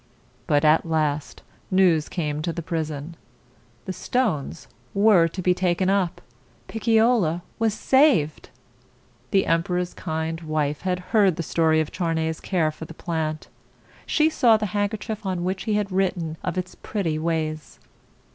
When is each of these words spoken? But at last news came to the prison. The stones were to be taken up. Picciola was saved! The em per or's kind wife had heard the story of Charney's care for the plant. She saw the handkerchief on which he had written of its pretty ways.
But 0.47 0.65
at 0.65 0.83
last 0.83 1.43
news 1.69 2.09
came 2.09 2.41
to 2.41 2.51
the 2.51 2.63
prison. 2.63 3.15
The 3.85 3.93
stones 3.93 4.67
were 4.95 5.27
to 5.27 5.41
be 5.43 5.53
taken 5.53 5.91
up. 5.91 6.21
Picciola 6.67 7.43
was 7.59 7.75
saved! 7.75 8.49
The 9.29 9.45
em 9.45 9.61
per 9.61 9.77
or's 9.77 9.93
kind 9.93 10.41
wife 10.41 10.81
had 10.81 10.97
heard 11.13 11.35
the 11.35 11.43
story 11.43 11.79
of 11.81 11.91
Charney's 11.91 12.39
care 12.39 12.71
for 12.71 12.85
the 12.85 12.95
plant. 12.95 13.47
She 14.07 14.27
saw 14.27 14.57
the 14.57 14.65
handkerchief 14.73 15.23
on 15.23 15.43
which 15.43 15.65
he 15.65 15.75
had 15.75 15.91
written 15.91 16.35
of 16.43 16.57
its 16.57 16.73
pretty 16.73 17.19
ways. 17.19 17.77